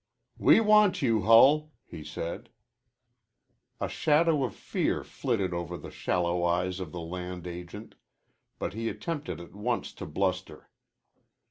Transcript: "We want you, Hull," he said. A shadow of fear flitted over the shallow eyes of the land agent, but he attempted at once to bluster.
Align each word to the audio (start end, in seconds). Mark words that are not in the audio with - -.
"We 0.39 0.59
want 0.61 1.03
you, 1.03 1.21
Hull," 1.21 1.73
he 1.85 2.03
said. 2.03 2.49
A 3.79 3.87
shadow 3.87 4.43
of 4.43 4.55
fear 4.55 5.03
flitted 5.03 5.53
over 5.53 5.77
the 5.77 5.91
shallow 5.91 6.43
eyes 6.43 6.79
of 6.79 6.91
the 6.91 7.01
land 7.01 7.45
agent, 7.45 7.93
but 8.57 8.73
he 8.73 8.89
attempted 8.89 9.39
at 9.39 9.53
once 9.53 9.93
to 9.93 10.07
bluster. 10.07 10.71